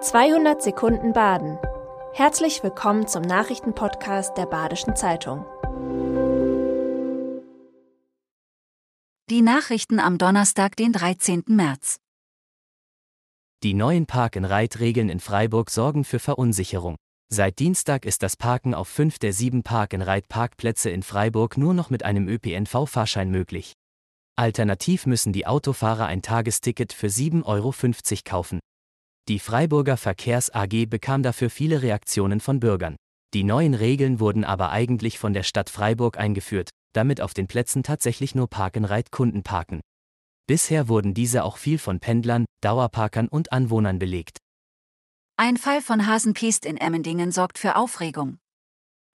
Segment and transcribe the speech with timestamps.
[0.00, 1.58] 200 Sekunden Baden.
[2.12, 5.44] Herzlich willkommen zum Nachrichtenpodcast der Badischen Zeitung.
[9.28, 11.42] Die Nachrichten am Donnerstag, den 13.
[11.48, 11.98] März.
[13.64, 16.94] Die neuen Park-and-Ride-Regeln in Freiburg sorgen für Verunsicherung.
[17.28, 22.04] Seit Dienstag ist das Parken auf fünf der sieben Park-and-Ride-Parkplätze in Freiburg nur noch mit
[22.04, 23.72] einem ÖPNV-Fahrschein möglich.
[24.36, 27.74] Alternativ müssen die Autofahrer ein Tagesticket für 7,50 Euro
[28.24, 28.60] kaufen.
[29.28, 32.96] Die Freiburger Verkehrs AG bekam dafür viele Reaktionen von Bürgern.
[33.34, 37.82] Die neuen Regeln wurden aber eigentlich von der Stadt Freiburg eingeführt, damit auf den Plätzen
[37.82, 39.82] tatsächlich nur Parkenreit-Kunden parken.
[40.46, 44.38] Bisher wurden diese auch viel von Pendlern, Dauerparkern und Anwohnern belegt.
[45.36, 48.38] Ein Fall von Hasenpest in Emmendingen sorgt für Aufregung.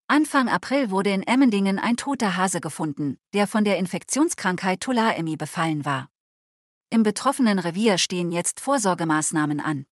[0.08, 5.86] Anfang April wurde in Emmendingen ein toter Hase gefunden, der von der Infektionskrankheit Tularemie befallen
[5.86, 6.08] war.
[6.92, 9.88] Im betroffenen Revier stehen jetzt Vorsorgemaßnahmen an.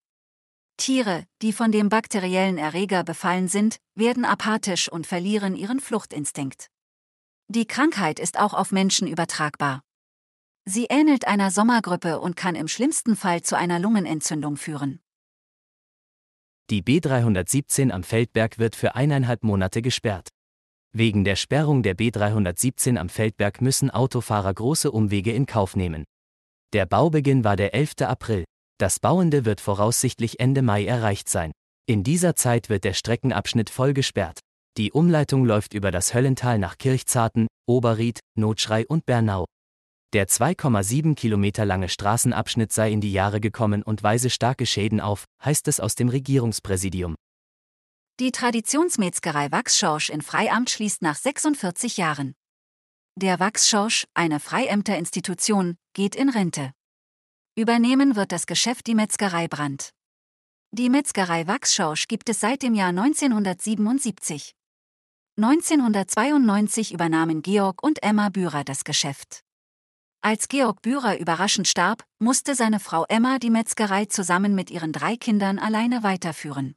[0.76, 6.68] Tiere, die von dem bakteriellen Erreger befallen sind, werden apathisch und verlieren ihren Fluchtinstinkt.
[7.48, 9.82] Die Krankheit ist auch auf Menschen übertragbar.
[10.64, 15.00] Sie ähnelt einer Sommergrippe und kann im schlimmsten Fall zu einer Lungenentzündung führen.
[16.70, 20.28] Die B317 am Feldberg wird für eineinhalb Monate gesperrt.
[20.92, 26.04] Wegen der Sperrung der B317 am Feldberg müssen Autofahrer große Umwege in Kauf nehmen.
[26.72, 28.02] Der Baubeginn war der 11.
[28.02, 28.44] April.
[28.78, 31.52] Das Bauende wird voraussichtlich Ende Mai erreicht sein.
[31.86, 34.40] In dieser Zeit wird der Streckenabschnitt voll gesperrt.
[34.78, 39.44] Die Umleitung läuft über das Höllental nach Kirchzarten, Oberried, Notschrei und Bernau.
[40.14, 45.24] Der 2,7 Kilometer lange Straßenabschnitt sei in die Jahre gekommen und weise starke Schäden auf,
[45.44, 47.14] heißt es aus dem Regierungspräsidium.
[48.20, 52.34] Die Traditionsmetzgerei Wachsschorsch in Freiamt schließt nach 46 Jahren.
[53.16, 56.72] Der Wachsschorsch, eine Freiämterinstitution, geht in Rente.
[57.54, 59.90] Übernehmen wird das Geschäft die Metzgerei Brandt.
[60.70, 64.54] Die Metzgerei Wachsschorsch gibt es seit dem Jahr 1977.
[65.36, 69.42] 1992 übernahmen Georg und Emma Bührer das Geschäft.
[70.22, 75.16] Als Georg Bührer überraschend starb, musste seine Frau Emma die Metzgerei zusammen mit ihren drei
[75.16, 76.74] Kindern alleine weiterführen.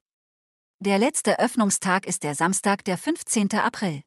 [0.81, 3.53] Der letzte Öffnungstag ist der Samstag, der 15.
[3.53, 4.01] April.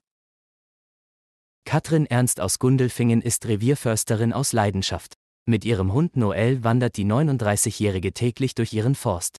[1.65, 5.17] Katrin Ernst aus Gundelfingen ist Revierförsterin aus Leidenschaft.
[5.49, 9.39] Mit ihrem Hund Noel wandert die 39-Jährige täglich durch ihren Forst.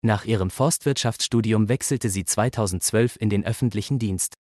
[0.00, 4.34] Nach ihrem Forstwirtschaftsstudium wechselte sie 2012 in den öffentlichen Dienst.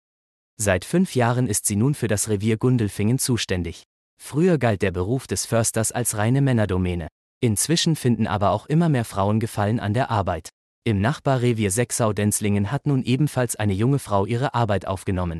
[0.62, 3.86] Seit fünf Jahren ist sie nun für das Revier Gundelfingen zuständig.
[4.22, 7.08] Früher galt der Beruf des Försters als reine Männerdomäne.
[7.42, 10.50] Inzwischen finden aber auch immer mehr Frauen Gefallen an der Arbeit.
[10.84, 15.40] Im Nachbarrevier Sechsau-Denzlingen hat nun ebenfalls eine junge Frau ihre Arbeit aufgenommen.